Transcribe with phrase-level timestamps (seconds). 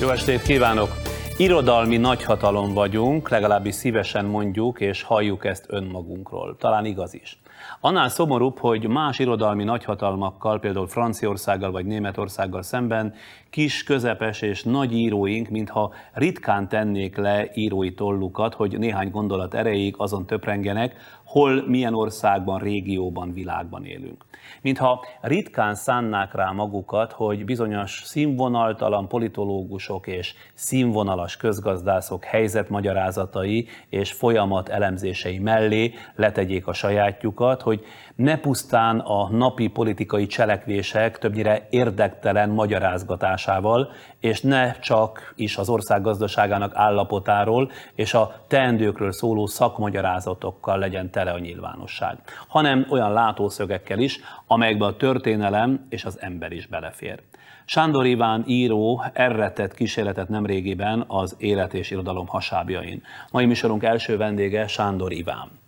[0.00, 0.88] Jó estét kívánok!
[1.36, 6.56] Irodalmi nagyhatalom vagyunk, legalábbis szívesen mondjuk és halljuk ezt önmagunkról.
[6.58, 7.40] Talán igaz is.
[7.80, 13.14] Annál szomorúbb, hogy más irodalmi nagyhatalmakkal, például Franciaországgal vagy Németországgal szemben
[13.50, 19.94] kis, közepes és nagy íróink, mintha ritkán tennék le írói tollukat, hogy néhány gondolat erejéig
[19.98, 24.24] azon töprengenek, hol, milyen országban, régióban, világban élünk.
[24.62, 34.68] Mintha ritkán szánnák rá magukat, hogy bizonyos színvonaltalan politológusok és színvonalas közgazdászok helyzetmagyarázatai és folyamat
[34.68, 37.84] elemzései mellé letegyék a sajátjukat, hogy
[38.16, 46.02] ne pusztán a napi politikai cselekvések többnyire érdektelen magyarázgatásával, és ne csak is az ország
[46.02, 54.20] gazdaságának állapotáról és a teendőkről szóló szakmagyarázatokkal legyen tele a nyilvánosság, hanem olyan látószögekkel is,
[54.46, 57.22] amelyekbe a történelem és az ember is belefér.
[57.64, 63.02] Sándor Iván író erre tett kísérletet nemrégiben az élet és irodalom hasábjain.
[63.30, 65.64] Mai műsorunk első vendége Sándor Iván.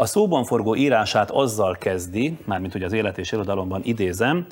[0.00, 4.46] A szóban forgó írását azzal kezdi, mármint hogy az élet és irodalomban idézem,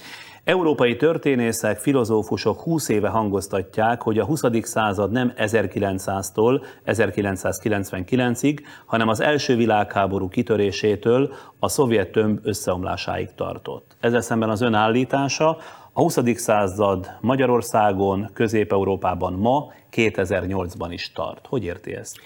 [0.44, 4.40] Európai történészek, filozófusok 20 éve hangoztatják, hogy a 20.
[4.62, 13.96] század nem 1900-tól 1999-ig, hanem az első világháború kitörésétől a szovjet tömb összeomlásáig tartott.
[14.00, 15.58] Ezzel szemben az ön állítása
[15.92, 16.18] a 20.
[16.34, 21.46] század Magyarországon, Közép-Európában ma, 2008-ban is tart.
[21.46, 22.16] Hogy érti ezt?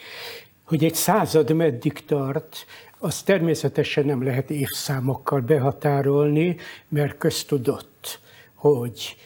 [0.66, 2.66] Hogy egy század meddig tart,
[3.02, 6.56] az természetesen nem lehet évszámokkal behatárolni,
[6.88, 8.20] mert köztudott,
[8.54, 9.16] hogy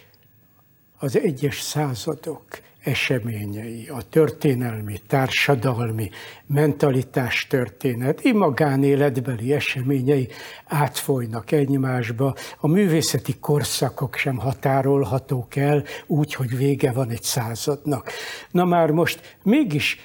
[0.99, 2.45] az egyes századok
[2.83, 6.11] eseményei, a történelmi, társadalmi,
[6.47, 10.29] mentalitás történet, magánéletbeli eseményei
[10.65, 12.35] átfolynak egymásba.
[12.59, 18.11] A művészeti korszakok sem határolhatók el úgy, hogy vége van egy századnak.
[18.51, 19.99] Na már most mégis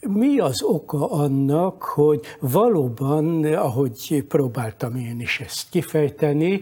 [0.00, 6.60] mi az oka annak, hogy valóban, ahogy próbáltam én is ezt kifejteni,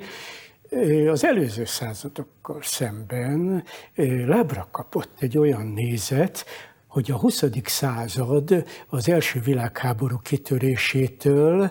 [1.11, 3.65] az előző századokkal szemben
[4.27, 6.45] lábra kapott egy olyan nézet,
[6.87, 7.45] hogy a 20.
[7.65, 11.71] század az első világháború kitörésétől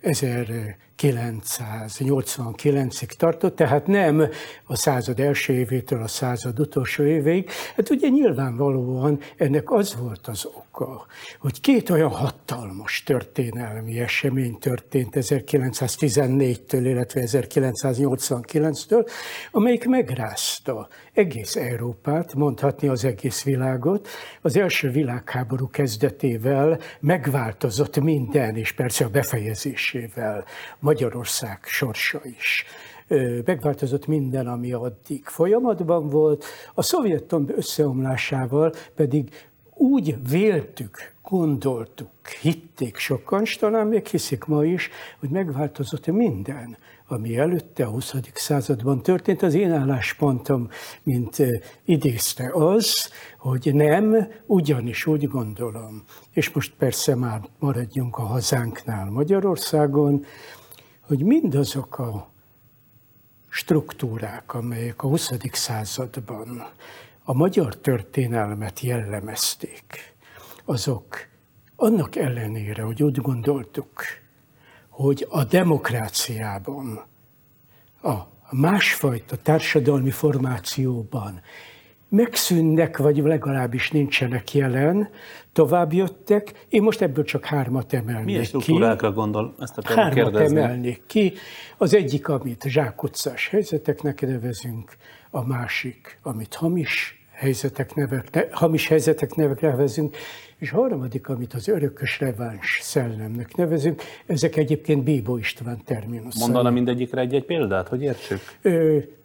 [0.00, 4.28] 1000 989-ig tartott, tehát nem
[4.64, 7.50] a század első évétől a század utolsó évéig.
[7.76, 11.06] Hát ugye nyilvánvalóan ennek az volt az oka,
[11.38, 19.08] hogy két olyan hatalmas történelmi esemény történt 1914-től, illetve 1989-től,
[19.50, 24.08] amelyik megrázta egész Európát, mondhatni az egész világot.
[24.40, 30.44] Az első világháború kezdetével megváltozott minden, és persze a befejezésével
[30.94, 32.64] Magyarország sorsa is.
[33.44, 36.44] Megváltozott minden, ami addig folyamatban volt,
[36.74, 44.90] a szovjetom összeomlásával pedig úgy véltük, gondoltuk, hitték sokan, és talán még hiszik ma is,
[45.20, 48.14] hogy megváltozott minden, ami előtte a 20.
[48.34, 49.42] században történt.
[49.42, 50.68] Az én álláspontom,
[51.02, 51.36] mint
[51.84, 60.24] idézte az, hogy nem, ugyanis úgy gondolom, és most persze már maradjunk a hazánknál Magyarországon,
[61.06, 62.30] hogy mindazok a
[63.48, 65.30] struktúrák, amelyek a 20.
[65.52, 66.70] században
[67.24, 70.14] a magyar történelmet jellemezték,
[70.64, 71.16] azok
[71.76, 74.02] annak ellenére, hogy úgy gondoltuk,
[74.88, 77.04] hogy a demokráciában,
[78.02, 78.18] a
[78.50, 81.40] másfajta társadalmi formációban
[82.14, 85.08] megszűnnek, vagy legalábbis nincsenek jelen,
[85.52, 86.66] tovább jöttek.
[86.68, 89.14] Én most ebből csak hármat emelnék Milyen struktúrákra ki.
[89.14, 89.54] gondol?
[89.58, 90.60] Ezt akarom hármat kérdezni.
[90.60, 91.32] emelnék ki.
[91.76, 94.96] Az egyik, amit zsákutcás helyzeteknek nevezünk,
[95.30, 100.16] a másik, amit hamis helyzetek nevek, hamis helyzetek nevek nevezünk,
[100.58, 106.42] és a harmadik, amit az örökös reváns szellemnek nevezünk, ezek egyébként Bíbó István terminuszai.
[106.42, 108.40] Mondana mindegyikre egy-egy példát, hogy értsük?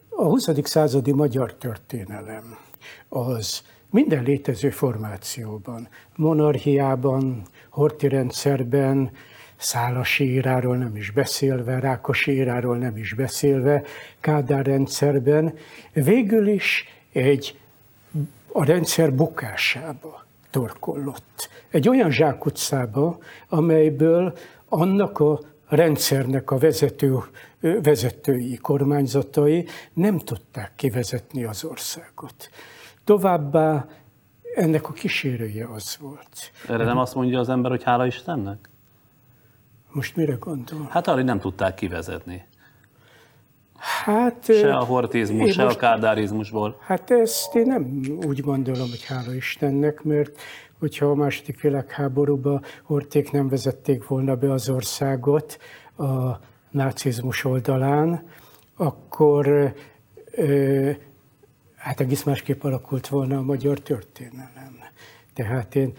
[0.09, 0.49] A 20.
[0.63, 2.57] századi magyar történelem
[3.09, 9.11] az minden létező formációban, monarchiában, horti rendszerben,
[9.57, 13.83] Szálasi íráról nem is beszélve, Rákosi íráról nem is beszélve,
[14.19, 15.53] Kádár rendszerben,
[15.93, 17.59] végül is egy
[18.51, 21.49] a rendszer bukásába torkollott.
[21.69, 23.17] Egy olyan zsákutcába,
[23.49, 24.37] amelyből
[24.69, 27.17] annak a rendszernek a vezető,
[27.59, 32.49] vezetői, kormányzatai nem tudták kivezetni az országot.
[33.03, 33.87] Továbbá
[34.55, 36.51] ennek a kísérője az volt.
[36.67, 38.69] Erre nem azt mondja az ember, hogy hála Istennek?
[39.91, 40.87] Most mire gondol?
[40.89, 42.47] Hát arra, hogy nem tudták kivezetni.
[44.03, 46.77] Hát, Se a hortizmus, se most, a kádárizmusból.
[46.79, 50.41] Hát ezt én nem úgy gondolom, hogy hála Istennek, mert
[50.79, 55.57] hogyha a második világháborúban horték nem vezették volna be az országot
[55.97, 58.27] a nácizmus oldalán,
[58.75, 59.73] akkor
[61.75, 64.79] hát egész másképp alakult volna a magyar történelem.
[65.33, 65.93] Tehát én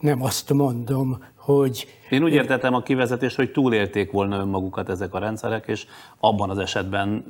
[0.00, 1.86] nem azt mondom, hogy...
[2.10, 5.86] Én úgy értettem a kivezetést, hogy túlélték volna önmagukat ezek a rendszerek, és
[6.18, 7.24] abban az esetben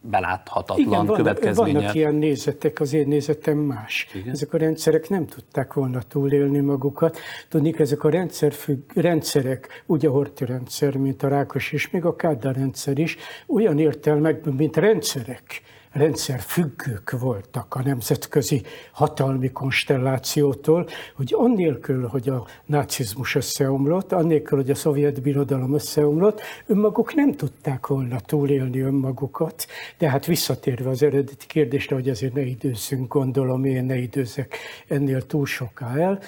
[0.00, 1.78] beláthatatlan Igen, van, következménye.
[1.78, 4.08] Vannak ilyen nézetek, az én nézetem más.
[4.14, 4.32] Igen?
[4.32, 7.18] Ezek a rendszerek nem tudták volna túlélni magukat.
[7.48, 12.04] Tudnék, ezek a rendszer függ, rendszerek, úgy a Horti rendszer, mint a Rákos és még
[12.04, 13.16] a Kádár rendszer is,
[13.46, 15.62] olyan értelmekben, mint rendszerek
[15.92, 18.62] rendszer függők voltak a nemzetközi
[18.92, 20.86] hatalmi konstellációtól,
[21.16, 27.86] hogy annélkül, hogy a nácizmus összeomlott, annélkül, hogy a szovjet birodalom összeomlott, önmaguk nem tudták
[27.86, 29.66] volna túlélni önmagukat.
[29.98, 34.56] De hát visszatérve az eredeti kérdésre, hogy azért ne időzzünk, gondolom én ne időzek
[34.88, 36.20] ennél túl soká el,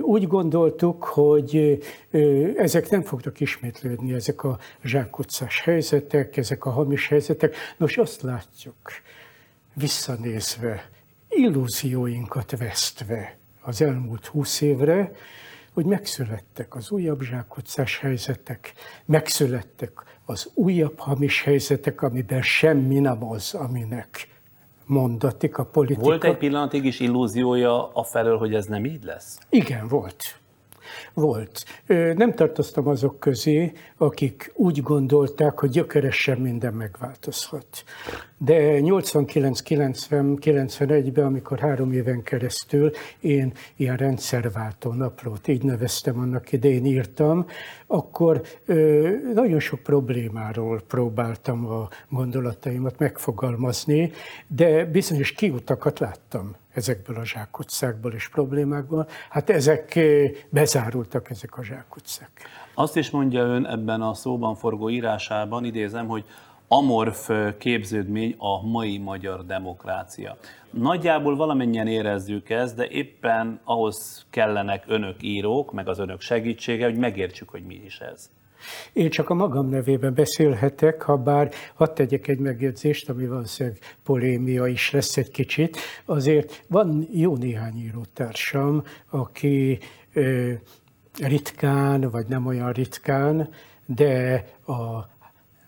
[0.00, 1.78] úgy gondoltuk, hogy
[2.56, 7.56] ezek nem fognak ismétlődni, ezek a zsákutcás helyzetek, ezek a hamis helyzetek.
[7.76, 8.76] Nos, azt látjuk,
[9.74, 10.88] visszanézve,
[11.28, 15.12] illúzióinkat vesztve az elmúlt húsz évre,
[15.72, 18.72] hogy megszülettek az újabb zsákutcás helyzetek,
[19.04, 24.28] megszülettek az újabb hamis helyzetek, amiben semmi nem az, aminek
[24.86, 26.02] mondatik a politika.
[26.02, 29.38] Volt egy pillanatig is illúziója a felől, hogy ez nem így lesz?
[29.48, 30.38] Igen, volt
[31.14, 31.64] volt.
[32.14, 37.84] Nem tartoztam azok közé, akik úgy gondolták, hogy gyökeresen minden megváltozhat.
[38.40, 42.90] De 89-90-91-ben, amikor három éven keresztül
[43.20, 47.46] én ilyen rendszerváltó naplót, így neveztem annak idején írtam,
[47.86, 48.42] akkor
[49.34, 54.12] nagyon sok problémáról próbáltam a gondolataimat megfogalmazni,
[54.46, 59.08] de bizonyos kiutakat láttam ezekből a zsákutcákból és problémákból.
[59.30, 59.98] Hát ezek
[60.48, 62.30] bezárultak, ezek a zsákutcák.
[62.74, 66.24] Azt is mondja ön ebben a szóban forgó írásában, idézem, hogy
[66.68, 70.36] amorf képződmény a mai magyar demokrácia.
[70.70, 76.96] Nagyjából valamennyien érezzük ezt, de éppen ahhoz kellenek önök írók, meg az önök segítsége, hogy
[76.96, 78.30] megértsük, hogy mi is ez.
[78.92, 84.66] Én csak a magam nevében beszélhetek, ha bár hadd tegyek egy megjegyzést, ami valószínűleg polémia
[84.66, 85.76] is lesz egy kicsit.
[86.04, 89.78] Azért van jó néhány írótársam, aki
[91.18, 93.48] ritkán, vagy nem olyan ritkán,
[93.86, 95.08] de a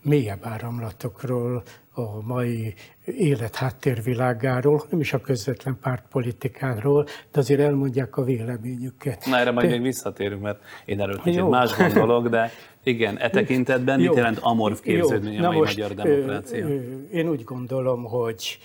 [0.02, 1.62] mélyebb áramlatokról,
[1.94, 2.74] a mai
[3.04, 9.26] élet háttérvilágáról, nem is a közvetlen pártpolitikáról, de azért elmondják a véleményüket.
[9.26, 9.72] Na erre majd de...
[9.72, 12.50] még visszatérünk, mert én erről kicsit más gondolok, de
[12.82, 16.66] igen, e tekintetben mit jelent amorf képződmény a mai most, magyar demokrácia?
[17.12, 18.58] Én úgy gondolom, hogy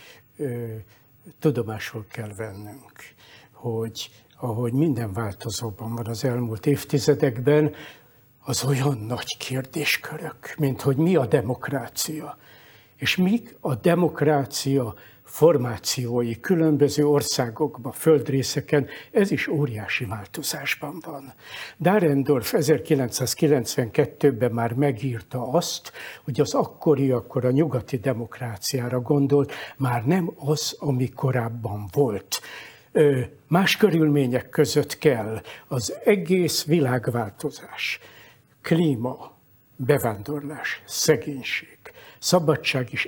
[1.39, 2.93] tudomásul kell vennünk,
[3.51, 7.73] hogy ahogy minden változóban van az elmúlt évtizedekben,
[8.47, 12.37] az olyan nagy kérdéskörök, mint hogy mi a demokrácia,
[12.95, 14.93] és mik a demokrácia
[15.23, 21.33] formációi különböző országokban, földrészeken, ez is óriási változásban van.
[21.79, 25.91] Dahrendorf 1992-ben már megírta azt,
[26.23, 32.41] hogy az akkori, akkor a nyugati demokráciára gondolt, már nem az, ami korábban volt.
[33.47, 37.99] Más körülmények között kell az egész világváltozás,
[38.65, 39.37] klíma,
[39.75, 41.74] bevándorlás, szegénység,
[42.19, 43.05] szabadság és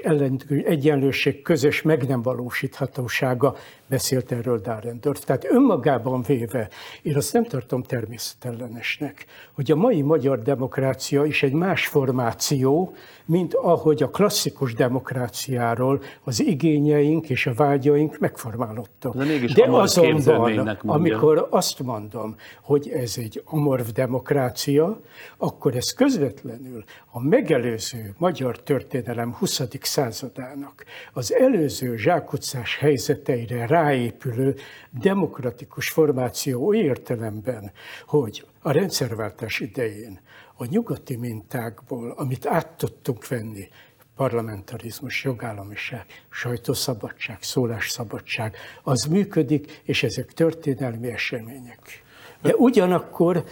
[0.65, 3.55] egyenlőség közös meg nem valósíthatósága,
[3.87, 5.23] beszélt erről Dahrendorf.
[5.23, 6.69] Tehát önmagában véve,
[7.01, 12.93] én azt nem tartom természetellenesnek, hogy a mai magyar demokrácia is egy más formáció,
[13.25, 19.15] mint ahogy a klasszikus demokráciáról az igényeink és a vágyaink megformálódtak.
[19.15, 24.99] De, mégis De azonban, amikor azt mondom, hogy ez egy amorf demokrácia,
[25.37, 28.63] akkor ez közvetlenül a megelőző magyar
[29.07, 29.61] történelem 20.
[29.81, 34.55] századának az előző zsákutcás helyzeteire ráépülő
[34.91, 37.71] demokratikus formáció oly értelemben,
[38.05, 40.19] hogy a rendszerváltás idején
[40.55, 43.67] a nyugati mintákból, amit át tudtunk venni,
[44.15, 52.03] parlamentarizmus, jogállamiság, sajtószabadság, szólásszabadság, az működik, és ezek történelmi események.
[52.41, 53.43] De ugyanakkor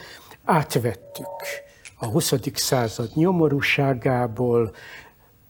[0.43, 1.65] átvettük
[1.97, 2.33] a 20.
[2.53, 4.73] század nyomorúságából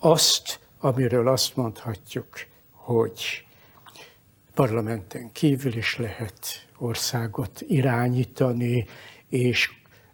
[0.06, 2.28] azt, amiről azt mondhatjuk,
[2.72, 3.46] hogy
[4.54, 8.86] parlamenten kívül is lehet országot irányítani,
[9.30, 9.70] és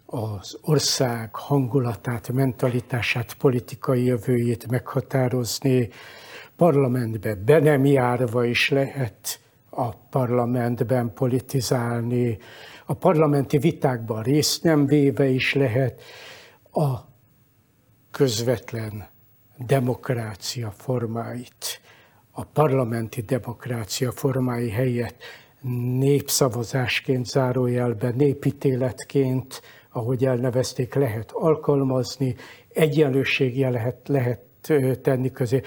[0.06, 5.88] az ország hangulatát, mentalitását, politikai jövőjét meghatározni,
[6.56, 12.38] parlamentbe be nem járva is lehet a parlamentben politizálni,
[12.86, 16.02] a parlamenti vitákban részt nem véve is lehet,
[16.72, 16.98] a
[18.10, 19.11] közvetlen
[19.56, 21.80] demokrácia formáit,
[22.30, 25.22] a parlamenti demokrácia formái helyett
[25.98, 32.34] népszavazásként zárójelben, népítéletként, ahogy elnevezték, lehet alkalmazni,
[32.72, 34.40] egyenlőséggel lehet, lehet
[35.02, 35.60] tenni közé.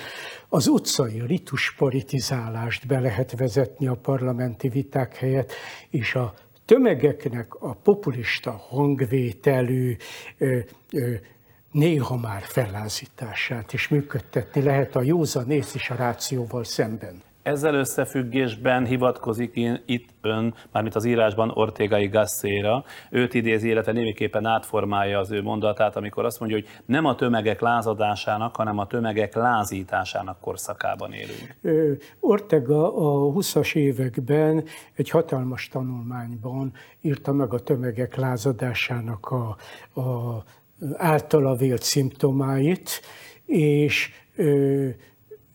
[0.49, 5.51] Az utcai ritus politizálást be lehet vezetni a parlamenti viták helyett,
[5.89, 6.33] és a
[6.65, 9.95] tömegeknek a populista hangvételű
[11.75, 17.21] néha már fellázítását is működtetni lehet a józan ész és a rációval szemben.
[17.41, 19.55] Ezzel összefüggésben hivatkozik
[19.85, 25.95] itt ön, mármint az írásban Ortegai Gasszéra, őt idézi, illetve némiképpen átformálja az ő mondatát,
[25.95, 31.55] amikor azt mondja, hogy nem a tömegek lázadásának, hanem a tömegek lázításának korszakában élünk.
[32.19, 34.63] Ortega a 20-as években
[34.93, 39.57] egy hatalmas tanulmányban írta meg a tömegek lázadásának a,
[40.01, 40.43] a
[40.93, 43.01] általa vélt szimptomáit,
[43.45, 44.09] és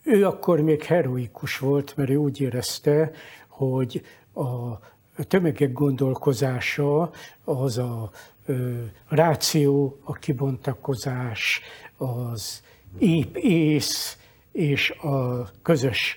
[0.03, 3.11] ő akkor még heroikus volt, mert ő úgy érezte,
[3.49, 4.03] hogy
[4.35, 4.79] a
[5.25, 7.11] tömegek gondolkozása
[7.45, 8.11] az a
[9.09, 11.61] ráció, a kibontakozás,
[11.97, 12.63] az
[12.99, 14.19] épp ész
[14.53, 16.17] és a közös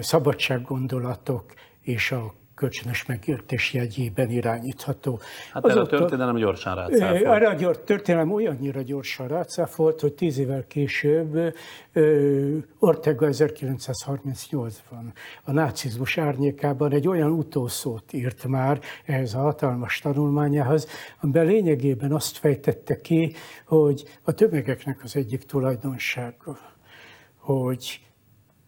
[0.00, 5.20] szabadsággondolatok és a kölcsönös megértés jegyében irányítható.
[5.52, 7.24] Hát erre a történelem gyorsan rácáfolt.
[7.24, 11.54] Erre a történelem olyannyira gyorsan rácáfolt, hogy tíz évvel később
[12.78, 15.12] Ortega 1938-ban
[15.44, 20.86] a nácizmus árnyékában egy olyan utószót írt már ehhez a hatalmas tanulmányához,
[21.20, 23.32] amiben lényegében azt fejtette ki,
[23.66, 26.58] hogy a tömegeknek az egyik tulajdonsága,
[27.36, 28.00] hogy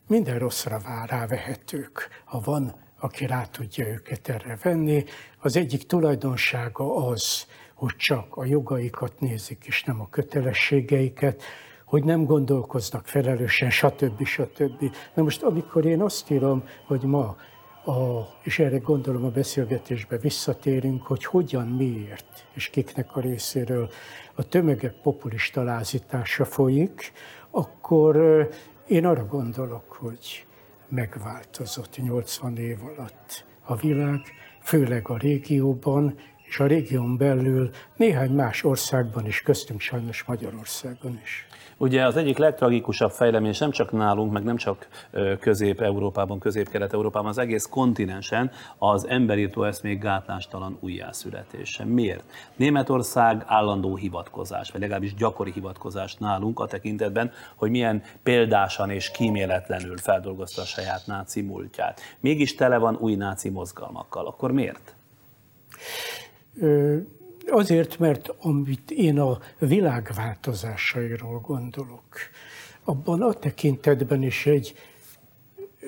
[0.06, 5.04] minden rosszra vár rávehetők, ha van aki rá tudja őket erre venni.
[5.38, 11.42] Az egyik tulajdonsága az, hogy csak a jogaikat nézik, és nem a kötelességeiket,
[11.84, 14.24] hogy nem gondolkoznak felelősen, stb.
[14.24, 14.94] stb.
[15.14, 17.36] Na most, amikor én azt írom, hogy ma,
[17.84, 23.90] a, és erre gondolom a beszélgetésbe visszatérünk, hogy hogyan, miért, és kiknek a részéről
[24.34, 27.12] a tömegek populista lázítása folyik,
[27.50, 28.16] akkor
[28.86, 30.46] én arra gondolok, hogy
[30.88, 34.20] megváltozott 80 év alatt a világ,
[34.62, 41.46] főleg a régióban, és a régión belül néhány más országban is, köztünk sajnos Magyarországon is.
[41.76, 44.88] Ugye az egyik legtragikusabb fejlemény nem csak nálunk, meg nem csak
[45.40, 51.84] Közép-Európában, Közép-Kelet-Európában, az egész kontinensen az emberírtó eszmék gátlástalan újjászületése.
[51.84, 52.24] Miért?
[52.56, 59.96] Németország állandó hivatkozás, vagy legalábbis gyakori hivatkozás nálunk a tekintetben, hogy milyen példásan és kíméletlenül
[59.96, 62.00] feldolgozta a saját náci múltját.
[62.20, 64.26] Mégis tele van új náci mozgalmakkal.
[64.26, 64.94] Akkor miért?
[67.46, 72.18] Azért, mert amit én a világ változásairól gondolok,
[72.84, 74.74] abban a tekintetben is egy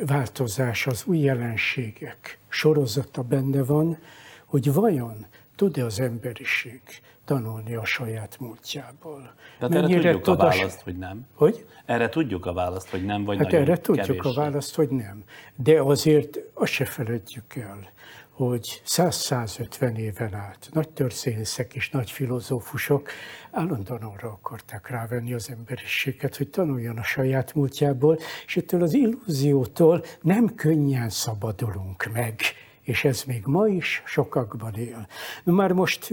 [0.07, 3.99] változás, az új jelenségek sorozata benne van,
[4.45, 6.81] hogy vajon tud-e az emberiség
[7.25, 9.35] tanulni a saját múltjából.
[9.59, 11.27] Tehát Mennyire erre tudjuk a választ, hogy nem.
[11.35, 11.67] Hogy?
[11.85, 14.29] Erre tudjuk a választ, hogy nem, vagy hát erre tudjuk kevéssé.
[14.29, 15.25] a választ, hogy nem.
[15.57, 17.91] De azért azt se feledjük el,
[18.37, 23.11] hogy 100-150 éven át nagy történészek és nagy filozófusok
[23.50, 30.05] állandóan arra akarták rávenni az emberiséget, hogy tanuljon a saját múltjából, és ettől az illúziótól
[30.21, 32.40] nem könnyen szabadulunk meg,
[32.83, 35.07] és ez még ma is sokakban él.
[35.45, 36.09] Már most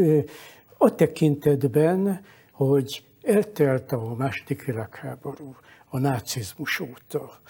[0.77, 5.55] a tekintetben, hogy eltelt a második világháború,
[5.89, 7.41] a nácizmus óta,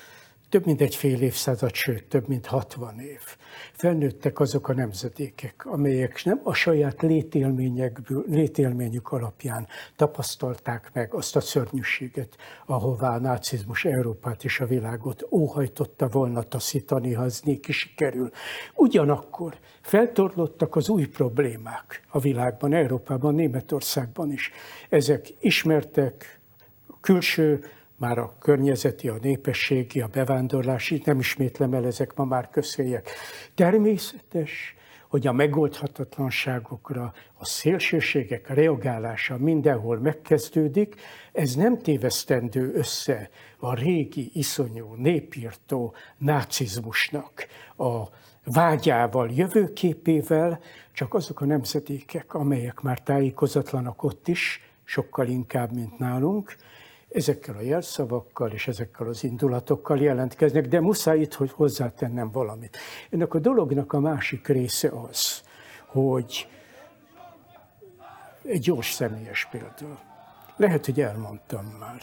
[0.53, 3.19] több mint egy fél évszázad, sőt, több mint 60 év.
[3.72, 11.39] Felnőttek azok a nemzedékek, amelyek nem a saját létélményekből, létélményük alapján tapasztalták meg azt a
[11.39, 18.29] szörnyűséget, ahová a nácizmus Európát és a világot óhajtotta volna taszítani, ha ez néki sikerül.
[18.75, 24.51] Ugyanakkor feltorlottak az új problémák a világban, Európában, Németországban is.
[24.89, 26.39] Ezek ismertek,
[27.01, 27.63] külső
[28.03, 33.10] már a környezeti, a népességi, a bevándorlási, nem ismétlem el, ezek ma már közhelyek.
[33.55, 34.75] Természetes,
[35.07, 40.95] hogy a megoldhatatlanságokra a szélsőségek reagálása mindenhol megkezdődik,
[41.31, 48.03] ez nem tévesztendő össze a régi, iszonyú, népírtó nácizmusnak a
[48.43, 50.60] vágyával, jövőképével,
[50.93, 56.55] csak azok a nemzedékek, amelyek már tájékozatlanak ott is, sokkal inkább, mint nálunk,
[57.13, 62.77] ezekkel a jelszavakkal és ezekkel az indulatokkal jelentkeznek, de muszáj itt, hogy hozzátennem valamit.
[63.10, 65.43] Ennek a dolognak a másik része az,
[65.86, 66.48] hogy
[68.43, 70.00] egy gyors személyes példa.
[70.55, 72.01] Lehet, hogy elmondtam már.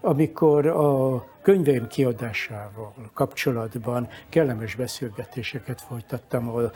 [0.00, 6.70] Amikor a könyveim kiadásával kapcsolatban kellemes beszélgetéseket folytattam a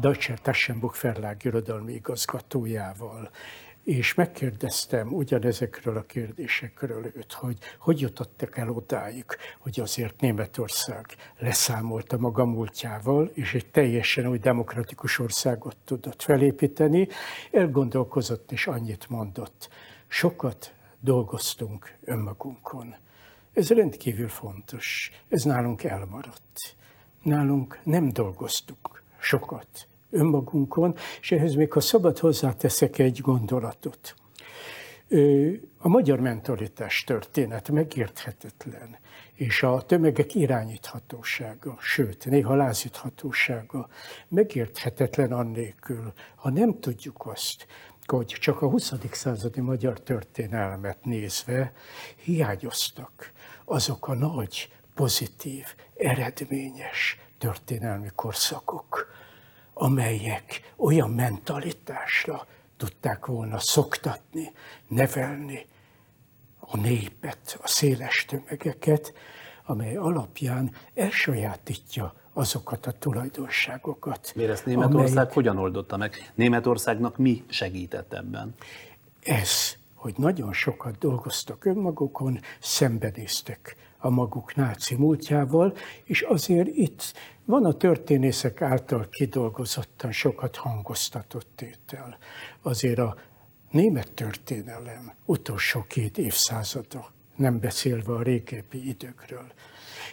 [0.00, 3.30] Deutscher Taschenbuch Verlag irodalmi igazgatójával,
[3.84, 9.24] és megkérdeztem ugyanezekről a kérdésekről őt, hogy hogy jutottak el odáig,
[9.58, 11.06] hogy azért Németország
[11.38, 17.08] leszámolta maga múltjával, és egy teljesen új demokratikus országot tudott felépíteni.
[17.50, 19.68] Elgondolkozott és annyit mondott.
[20.06, 22.94] Sokat dolgoztunk önmagunkon.
[23.52, 25.10] Ez rendkívül fontos.
[25.28, 26.76] Ez nálunk elmaradt.
[27.22, 34.14] Nálunk nem dolgoztuk sokat önmagunkon, és ehhez még ha szabad hozzáteszek egy gondolatot.
[35.78, 38.98] A magyar mentalitás történet megérthetetlen,
[39.34, 43.88] és a tömegek irányíthatósága, sőt, néha lázíthatósága
[44.28, 47.66] megérthetetlen annélkül, ha nem tudjuk azt,
[48.06, 48.92] hogy csak a 20.
[49.10, 51.72] századi magyar történelmet nézve
[52.16, 53.32] hiányoztak
[53.64, 55.64] azok a nagy, pozitív,
[55.96, 59.12] eredményes történelmi korszakok,
[59.80, 62.46] amelyek olyan mentalitásra
[62.76, 64.52] tudták volna szoktatni,
[64.88, 65.66] nevelni
[66.58, 69.12] a népet, a széles tömegeket,
[69.64, 74.32] amely alapján elsajátítja azokat a tulajdonságokat.
[74.34, 75.32] Miért ezt Németország amelyek...
[75.32, 76.32] hogyan oldotta meg?
[76.34, 78.54] Németországnak mi segített ebben?
[79.22, 87.12] Ez, hogy nagyon sokat dolgoztak önmagukon, szembenéztek a maguk náci múltjával, és azért itt
[87.44, 92.18] van a történészek által kidolgozottan sokat hangoztatott tétel.
[92.62, 93.16] Azért a
[93.70, 99.52] német történelem utolsó két évszázada, nem beszélve a régebbi időkről,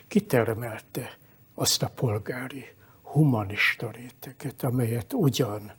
[0.08, 1.18] kitermelte
[1.56, 2.66] azt a polgári,
[3.02, 5.72] humanista réteget, amelyet ugyan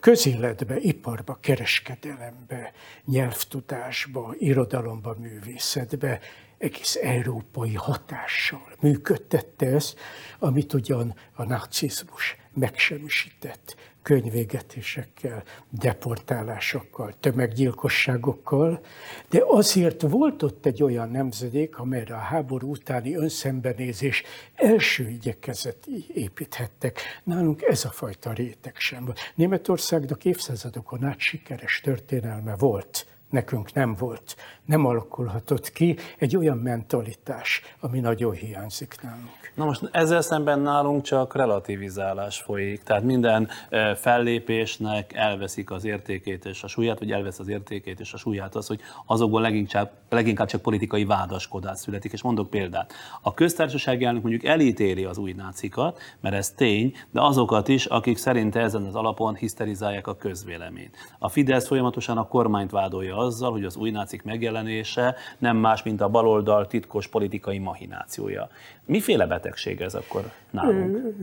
[0.00, 2.72] közéletbe, iparba, kereskedelembe,
[3.04, 6.20] nyelvtudásba, irodalomba, művészetbe
[6.58, 9.98] egész európai hatással működtette ezt,
[10.38, 18.80] amit ugyan a nácizmus megsemmisített könyvégetésekkel, deportálásokkal, tömeggyilkosságokkal,
[19.28, 24.22] de azért volt ott egy olyan nemzedék, amelyre a háború utáni önszembenézés
[24.54, 27.00] első igyekezet építhettek.
[27.24, 29.18] Nálunk ez a fajta réteg sem volt.
[29.34, 37.62] Németországnak évszázadokon át sikeres történelme volt nekünk nem volt, nem alakulhatott ki egy olyan mentalitás,
[37.80, 39.38] ami nagyon hiányzik nálunk.
[39.54, 43.48] Na most ezzel szemben nálunk csak relativizálás folyik, tehát minden
[43.96, 48.66] fellépésnek elveszik az értékét és a súlyát, vagy elvesz az értékét és a súlyát az,
[48.66, 52.12] hogy azokból leginkább, leginkább csak politikai vádaskodás születik.
[52.12, 52.92] És mondok példát.
[53.20, 58.16] A köztársasági elnök mondjuk elítéli az új nácikat, mert ez tény, de azokat is, akik
[58.16, 60.96] szerint ezen az alapon hiszterizálják a közvéleményt.
[61.18, 66.00] A Fidesz folyamatosan a kormányt vádolja azzal, hogy az új nácik megjelenése nem más, mint
[66.00, 68.48] a baloldal titkos politikai mahinációja.
[68.84, 71.18] Miféle betegség ez akkor nálunk?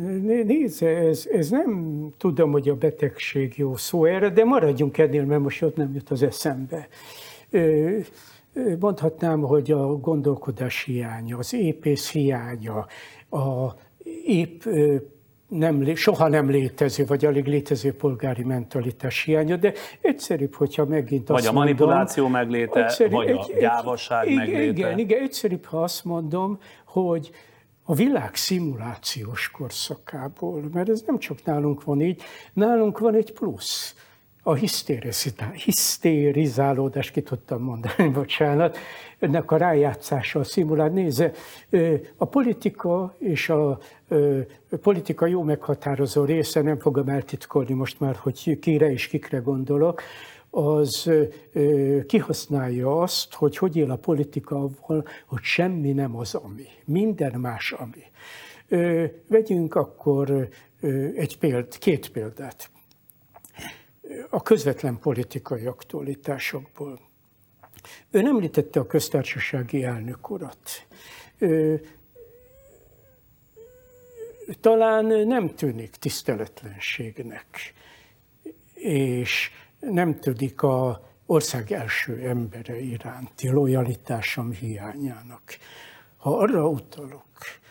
[0.45, 5.41] Nézd, ez, ez nem tudom, hogy a betegség jó szó erre, de maradjunk ennél, mert
[5.41, 6.87] most ott nem jut az eszembe.
[8.79, 12.87] Mondhatnám, hogy a gondolkodás hiánya, az épész hiánya,
[13.29, 13.73] a
[14.25, 14.63] épp
[15.47, 21.39] nem, soha nem létező, vagy alig létező polgári mentalitás hiánya, de egyszerűbb, hogyha megint azt
[21.45, 24.61] Vagy a manipuláció mondom, megléte, egyszerű, vagy a gyávasság egy, megléte.
[24.61, 27.31] Igen, igen, egyszerűbb, ha azt mondom, hogy
[27.83, 32.21] a világ szimulációs korszakából, mert ez nem csak nálunk van így,
[32.53, 33.95] nálunk van egy plusz
[34.47, 34.53] a
[35.53, 38.77] hisztérizálódás, ki tudtam mondani, bocsánat,
[39.19, 40.93] ennek a rájátszása, a szimulát.
[40.93, 41.31] Nézze,
[42.17, 43.79] a politika és a,
[44.81, 50.01] politika jó meghatározó része, nem fogom eltitkolni most már, hogy kire és kikre gondolok,
[50.49, 51.11] az
[52.07, 57.71] kihasználja azt, hogy hogy él a politika avval, hogy semmi nem az ami, minden más
[57.71, 58.03] ami.
[59.27, 60.47] Vegyünk akkor
[61.15, 62.69] egy péld, két példát
[64.29, 66.99] a közvetlen politikai aktualitásokból.
[68.11, 70.87] Ön említette a köztársasági elnök urat.
[74.59, 77.73] talán nem tűnik tiszteletlenségnek,
[78.73, 85.43] és nem tűnik a ország első embere iránti lojalitásom hiányának.
[86.17, 87.25] Ha arra utalok,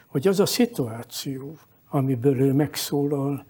[0.06, 3.46] hogy az a szituáció, amiből ő megszólal,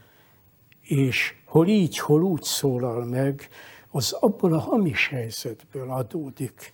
[0.86, 3.48] és hol így, hol úgy szólal meg,
[3.90, 6.72] az abból a hamis helyzetből adódik,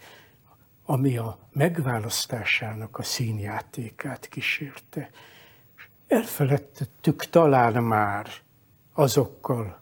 [0.85, 5.11] ami a megválasztásának a színjátékát kísérte.
[6.07, 8.27] Elfeledtettük talán már
[8.93, 9.81] azokkal,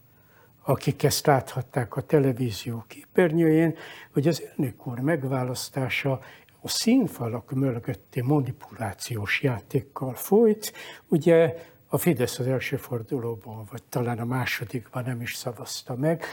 [0.63, 3.77] akik ezt láthatták a televízió képernyőjén,
[4.13, 6.21] hogy az elnök úr megválasztása
[6.61, 10.73] a színfalak mögötti manipulációs játékkal folyt.
[11.09, 11.57] Ugye
[11.93, 16.25] a Fidesz az első fordulóban, vagy talán a másodikban nem is szavazta meg,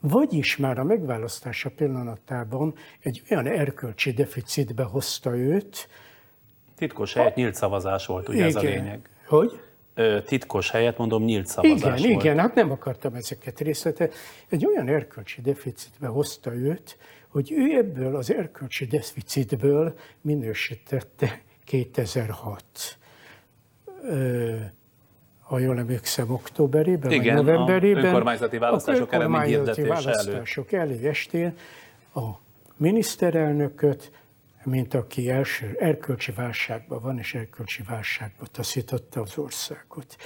[0.00, 5.88] vagyis már a megválasztása pillanatában egy olyan erkölcsi deficitbe hozta őt.
[6.76, 8.48] Titkos helyett nyílt szavazás volt, ugye igen.
[8.48, 9.08] ez a lényeg.
[9.26, 9.60] Hogy?
[10.24, 12.24] titkos helyett, mondom, nyílt szavazás Igen, volt.
[12.24, 14.08] igen, hát nem akartam ezeket részlete.
[14.48, 22.98] Egy olyan erkölcsi deficitbe hozta őt, hogy ő ebből az erkölcsi deficitből minősítette 2006
[25.52, 28.04] ha jól emlékszem, októberében, Igen, vagy novemberében.
[28.04, 31.56] önkormányzati választások eredmény hirdetése választások elő estén
[32.14, 32.20] a
[32.76, 34.10] miniszterelnököt,
[34.64, 40.16] mint aki első erkölcsi válságban van, és erkölcsi válságba taszította az országot.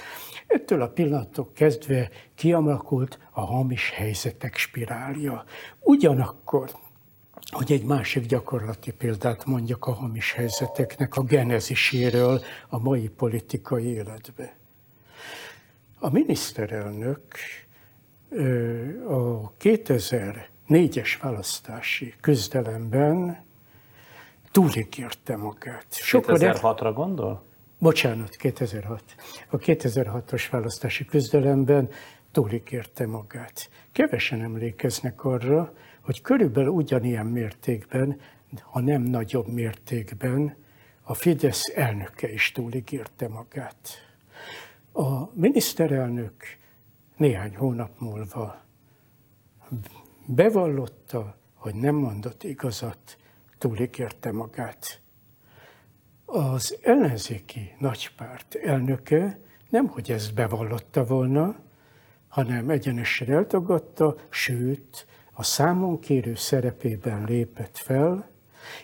[0.47, 5.43] Ettől a pillanattól kezdve kialakult a hamis helyzetek spirálja.
[5.79, 6.69] Ugyanakkor,
[7.49, 14.55] hogy egy másik gyakorlati példát mondjak a hamis helyzeteknek a geneziséről a mai politikai életbe.
[15.99, 17.21] A miniszterelnök
[19.07, 23.45] a 2004-es választási küzdelemben
[24.51, 25.85] túligérte magát.
[25.89, 27.43] 2006-ra gondol?
[27.77, 29.03] Bocsánat, 2006.
[29.49, 31.89] A 2006-os választási küzdelemben
[32.31, 33.69] túligérte magát.
[33.91, 38.19] Kevesen emlékeznek arra, hogy körülbelül ugyanilyen mértékben,
[38.61, 40.55] ha nem nagyobb mértékben,
[41.01, 44.06] a Fidesz elnöke is túligérte magát.
[44.97, 46.43] A miniszterelnök
[47.17, 48.61] néhány hónap múlva
[50.25, 53.17] bevallotta, hogy nem mondott igazat,
[53.57, 55.01] túligérte magát.
[56.25, 61.55] Az ellenzéki nagypárt elnöke nem, hogy ezt bevallotta volna,
[62.27, 68.29] hanem egyenesen eltagadta, sőt, a számon kérő szerepében lépett fel,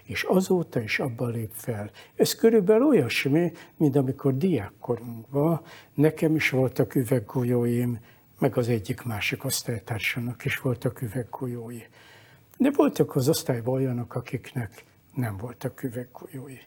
[0.03, 1.91] és azóta is abban lép fel.
[2.15, 5.61] Ez körülbelül olyasmi, mint amikor diákkorunkban
[5.93, 7.99] nekem is voltak üveggolyóim,
[8.39, 11.81] meg az egyik másik osztálytársának is voltak üveggolyói.
[12.57, 16.57] De voltak az osztályban olyanok, akiknek nem voltak üveggolyói.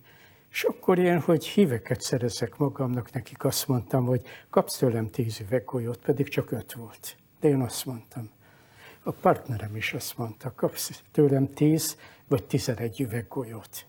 [0.50, 5.98] És akkor ilyen, hogy híveket szerezek magamnak, nekik azt mondtam, hogy kapsz tőlem tíz üveggolyót,
[5.98, 7.16] pedig csak öt volt.
[7.40, 8.30] De én azt mondtam.
[9.06, 13.86] A partnerem is azt mondta, kapsz tőlem tíz, vagy 11 üveg golyót,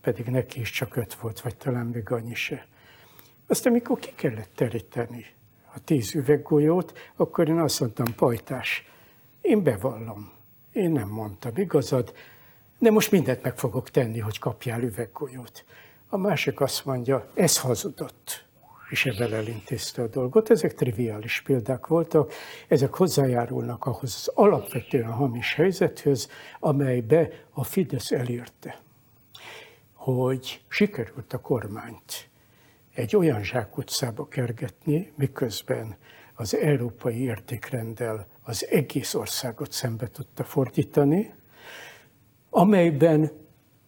[0.00, 2.66] pedig neki is csak öt volt, vagy talán még annyi se.
[3.46, 5.26] Aztán, amikor ki kellett teríteni
[5.74, 8.88] a tíz üveggolyót, akkor én azt mondtam, pajtás,
[9.40, 10.32] én bevallom,
[10.72, 12.12] én nem mondtam igazad,
[12.78, 15.64] de most mindent meg fogok tenni, hogy kapjál üveggolyót.
[16.08, 18.44] A másik azt mondja, ez hazudott
[18.90, 20.50] és ebben elintézte a dolgot.
[20.50, 22.32] Ezek triviális példák voltak,
[22.68, 26.28] ezek hozzájárulnak ahhoz az alapvetően hamis helyzethöz,
[26.60, 28.80] amelybe a Fidesz elérte,
[29.94, 32.28] hogy sikerült a kormányt
[32.94, 35.96] egy olyan zsákutcába kergetni, miközben
[36.34, 41.34] az európai értékrenddel az egész országot szembe tudta fordítani,
[42.50, 43.30] amelyben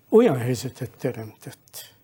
[0.08, 1.94] olyan helyzetet teremtett,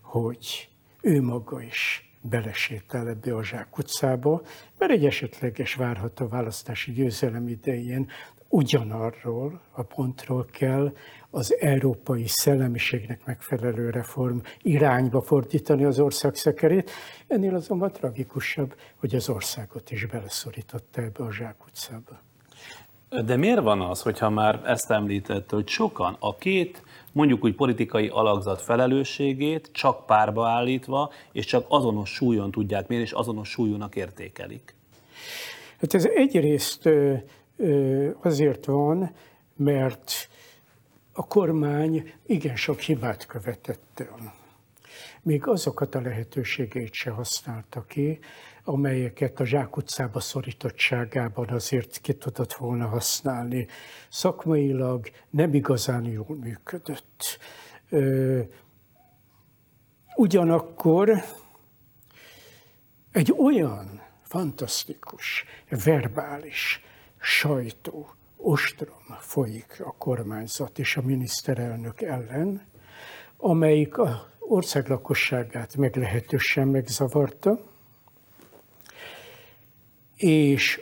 [0.00, 0.68] hogy
[1.00, 4.42] ő maga is belesétál ebbe a zsákutcába,
[4.78, 8.10] mert egy esetleges várható választási győzelem idején
[8.48, 10.92] ugyanarról a pontról kell
[11.30, 16.90] az európai szellemiségnek megfelelő reform irányba fordítani az ország szekerét.
[17.26, 22.20] Ennél azonban tragikusabb, hogy az országot is beleszorította ebbe a zsákutcába.
[23.24, 26.82] De miért van az, hogyha már ezt említett, hogy sokan a két
[27.12, 33.12] mondjuk úgy politikai alakzat felelősségét csak párba állítva, és csak azonos súlyon tudják mérni, és
[33.12, 34.74] azonos súlyúnak értékelik?
[35.80, 36.88] Hát ez egyrészt
[38.22, 39.14] azért van,
[39.56, 40.28] mert
[41.12, 44.34] a kormány igen sok hibát követett el.
[45.22, 48.18] Még azokat a lehetőségeit se használta ki,
[48.64, 53.66] amelyeket a zsákutcába szorítottságában azért ki tudott volna használni.
[54.08, 57.38] Szakmailag nem igazán jól működött.
[60.16, 61.22] Ugyanakkor
[63.10, 65.44] egy olyan fantasztikus,
[65.84, 66.84] verbális
[67.18, 72.66] sajtó, ostrom folyik a kormányzat és a miniszterelnök ellen,
[73.36, 77.71] amelyik a ország lakosságát meglehetősen megzavarta,
[80.22, 80.80] és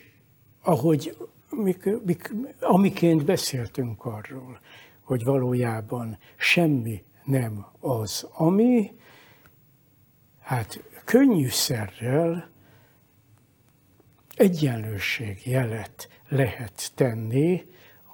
[0.62, 1.16] ahogy
[1.50, 4.60] mik, mik, amiként beszéltünk arról,
[5.02, 8.92] hogy valójában semmi nem az, ami,
[10.40, 12.50] hát könnyűszerrel
[14.34, 17.64] egyenlőség jelet lehet tenni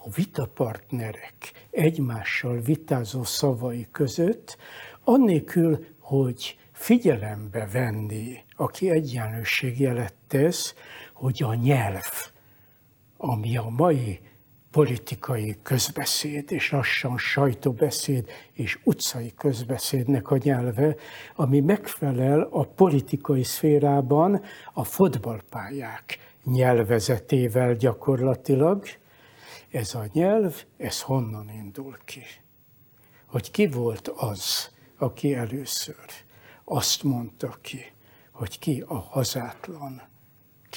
[0.05, 4.57] a vitapartnerek egymással vitázó szavai között,
[5.05, 10.75] annélkül, hogy figyelembe venni, aki egyenlőség jelet tesz,
[11.17, 12.31] hogy a nyelv,
[13.17, 14.21] ami a mai
[14.71, 20.97] politikai közbeszéd, és lassan sajtóbeszéd és utcai közbeszédnek a nyelve,
[21.35, 28.85] ami megfelel a politikai szférában a fotballpályák nyelvezetével gyakorlatilag.
[29.71, 32.23] Ez a nyelv, ez honnan indul ki?
[33.27, 36.07] Hogy ki volt az, aki először
[36.65, 37.93] azt mondta ki,
[38.31, 40.03] hogy ki a hazátlan,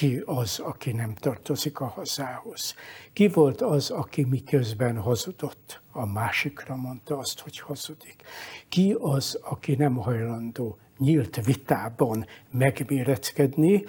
[0.00, 2.74] ki az, aki nem tartozik a hazához.
[3.12, 8.22] Ki volt az, aki miközben hazudott, a másikra mondta azt, hogy hazudik.
[8.68, 13.84] Ki az, aki nem hajlandó nyílt vitában megméretkedni.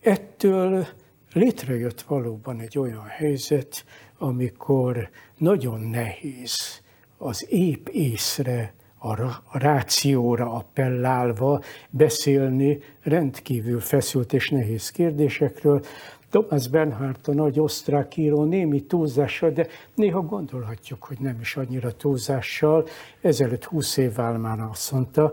[0.00, 0.86] Ettől
[1.32, 3.84] létrejött valóban egy olyan helyzet,
[4.16, 6.82] amikor nagyon nehéz
[7.18, 15.84] az épp észre a rációra appellálva beszélni rendkívül feszült és nehéz kérdésekről.
[16.30, 21.96] Thomas Bernhardt, a nagy osztrák író némi túlzással, de néha gondolhatjuk, hogy nem is annyira
[21.96, 22.86] túlzással,
[23.20, 25.32] ezelőtt 20 évvel már azt mondta,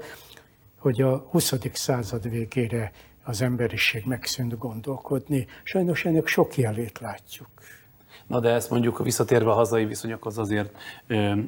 [0.80, 1.54] hogy a 20.
[1.73, 2.91] század végére
[3.23, 5.47] az emberiség megszűnt gondolkodni.
[5.63, 7.47] Sajnos ennek sok jelét látjuk.
[8.27, 10.75] Na de ezt mondjuk visszatérve a hazai viszonyokhoz azért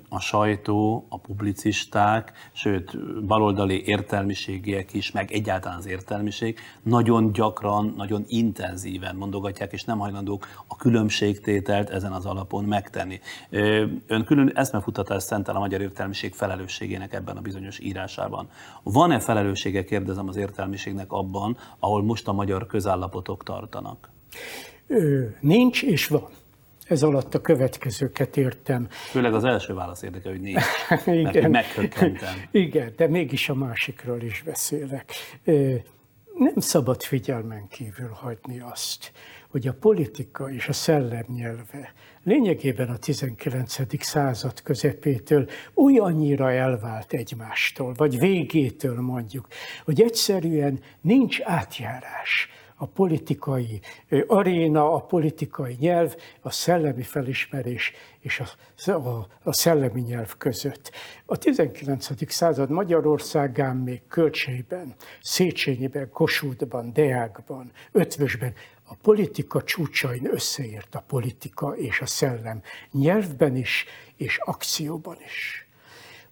[0.10, 8.24] a sajtó, a publicisták, sőt baloldali értelmiségiek is, meg egyáltalán az értelmiség nagyon gyakran, nagyon
[8.28, 13.20] intenzíven mondogatják, és nem hajlandók a különbségtételt ezen az alapon megtenni.
[14.08, 18.50] Ön külön eszmefutatást szentel a magyar értelmiség felelősségének ebben a bizonyos írásában.
[18.84, 24.10] Van-e felelőssége, kérdezem az értelmiségnek abban, ahol most a magyar közállapotok tartanak?
[25.40, 26.30] Nincs és van.
[26.88, 28.88] Ez alatt a következőket értem.
[28.90, 30.64] Főleg az első válasz érdekel, hogy nincs,
[31.30, 31.52] Igen.
[31.52, 32.34] meghökkentem.
[32.52, 35.14] Igen, de mégis a másikról is beszélek.
[36.38, 39.12] Nem szabad figyelmen kívül hagyni azt,
[39.48, 44.04] hogy a politika és a szellem nyelve lényegében a 19.
[44.04, 49.48] század közepétől olyannyira elvált egymástól, vagy végétől mondjuk,
[49.86, 53.82] hogy egyszerűen nincs átjárás a politikai
[54.28, 60.92] aréna, a politikai nyelv, a szellemi felismerés és a, a, a szellemi nyelv között.
[61.26, 62.32] A 19.
[62.32, 72.00] század Magyarországán még Kölcseiben, Széchenyiben, Kossuthban, Deákban, Ötvösben a politika csúcsain összeért a politika és
[72.00, 72.62] a szellem
[72.92, 73.86] nyelvben is,
[74.16, 75.67] és akcióban is.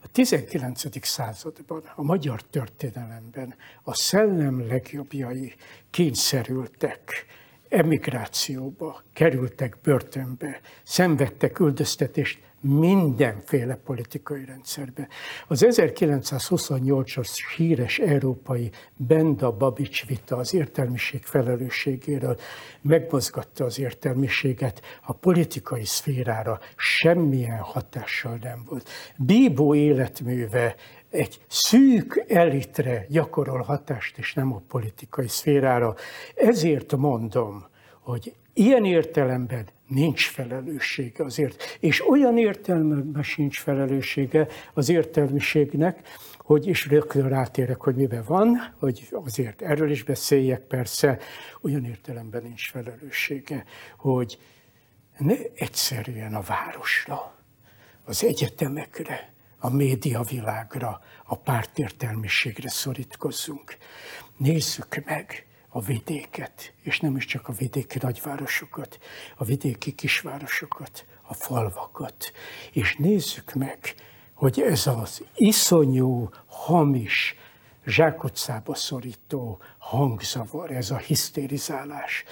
[0.06, 1.06] A 19.
[1.06, 5.56] században, a magyar történelemben a szellem legjobbjai
[5.90, 7.26] kényszerültek
[7.70, 15.08] emigrációba, kerültek börtönbe, szenvedtek üldöztetést mindenféle politikai rendszerbe.
[15.48, 22.38] Az 1928-as híres európai Benda-Babics vita az értelmiség felelősségéről
[22.82, 28.90] megmozgatta az értelmiséget, a politikai szférára semmilyen hatással nem volt.
[29.18, 30.76] Bíbó életműve
[31.10, 35.96] egy szűk elitre gyakorol hatást, és nem a politikai szférára.
[36.36, 37.66] Ezért mondom,
[38.00, 41.78] hogy ilyen értelemben nincs felelőssége azért.
[41.80, 49.08] És olyan értelmében sincs felelőssége az értelmiségnek, hogy is rögtön rátérek, hogy miben van, hogy
[49.12, 51.20] azért erről is beszéljek persze,
[51.62, 53.66] olyan értelemben nincs felelőssége,
[53.98, 54.38] hogy
[55.18, 57.36] ne egyszerűen a városra,
[58.04, 63.78] az egyetemekre, a médiavilágra, a pártértelmiségre szorítkozzunk.
[64.38, 69.00] Nézzük meg, a vidéket, és nem is csak a vidéki nagyvárosokat,
[69.36, 72.32] a vidéki kisvárosokat, a falvakat.
[72.72, 73.96] És nézzük meg,
[74.34, 77.36] hogy ez az iszonyú, hamis,
[77.86, 82.24] zsákutcába szorító hangzavar, ez a hisztérizálás,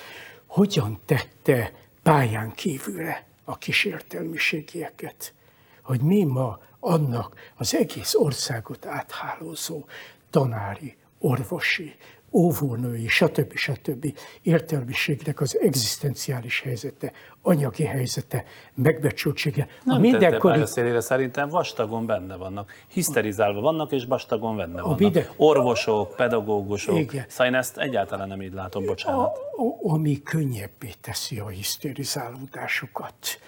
[0.46, 5.34] hogyan tette pályán kívülre a kísértelmiségieket,
[5.82, 9.86] hogy mi ma annak az egész országot áthálózó
[10.30, 11.96] tanári, orvosi,
[12.34, 13.56] óvónői, stb.
[13.56, 14.18] stb.
[14.42, 18.44] értelmiségnek az egzisztenciális helyzete, anyagi helyzete,
[18.74, 19.68] megbecsültsége.
[19.84, 20.64] Nem a mindenkori...
[20.64, 22.72] tette szerintem vastagon benne vannak.
[22.88, 25.00] Hiszterizálva vannak, és vastagon benne vannak.
[25.00, 25.30] Mide...
[25.36, 26.98] Orvosok, pedagógusok.
[26.98, 27.26] Igen.
[27.28, 29.20] Szóval én ezt egyáltalán nem így látom, bocsánat.
[29.20, 33.40] A, a, ami könnyebbé teszi a hiszterizálódásokat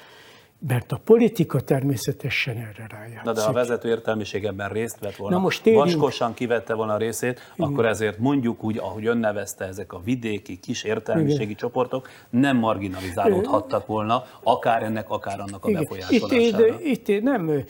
[0.67, 3.23] mert a politika természetesen erre rájátszik.
[3.23, 5.85] Na de ha a vezető értelmiség ebben részt vett volna, Na most térjünk...
[5.85, 7.71] vaskosan kivette volna a részét, Igen.
[7.71, 11.55] akkor ezért mondjuk úgy, ahogy ön nevezte, ezek a vidéki kis értelmiségi Igen.
[11.55, 15.81] csoportok nem marginalizálódhattak volna, akár ennek, akár annak a Igen.
[15.81, 16.79] befolyásolására.
[16.81, 17.63] Itt, itt nem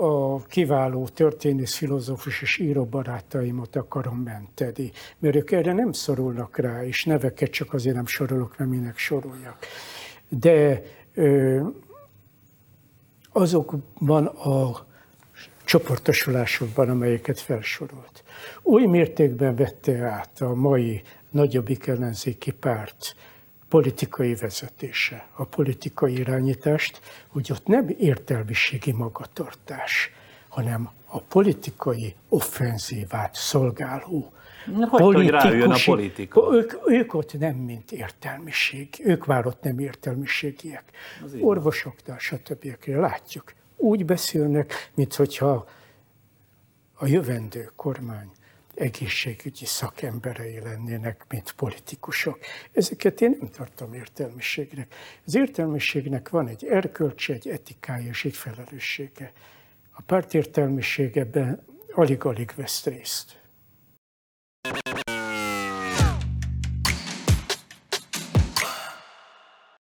[0.00, 6.84] a kiváló történész, filozófus és író barátaimat akarom menteni, mert ők erre nem szorulnak rá,
[6.84, 9.56] és neveket csak azért nem sorolok, mert minek soroljak.
[10.28, 10.82] De
[13.32, 14.86] azokban a
[15.64, 18.24] csoportosulásokban, amelyeket felsorolt.
[18.62, 23.16] Új mértékben vette át a mai nagyobbik ellenzéki párt
[23.68, 30.10] politikai vezetése, a politikai irányítást, hogy ott nem értelmiségi magatartás,
[30.48, 34.32] hanem a politikai offenzívát szolgáló
[34.88, 36.48] hogy, hogy rájön a politika?
[36.52, 40.84] Ők, ők ott nem mint értelmiség, ők már ott nem értelmiségiek.
[41.40, 42.64] Orvosoknál, stb.
[42.86, 43.52] látjuk.
[43.76, 45.68] Úgy beszélnek, mint hogyha
[46.94, 48.30] a jövendő kormány
[48.74, 52.38] egészségügyi szakemberei lennének, mint politikusok.
[52.72, 54.94] Ezeket én nem tartom értelmiségnek.
[55.26, 59.32] Az értelmiségnek van egy erkölcse, egy etikája és egy felelőssége.
[59.92, 63.41] A pártértelmiség ebben alig-alig vesz részt.
[64.64, 65.01] you.